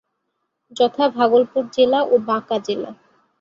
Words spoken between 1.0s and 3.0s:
ভাগলপুর জেলা ও বাঁকা জেলা।